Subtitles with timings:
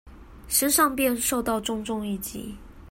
[0.47, 2.55] 身上便受到重重一擊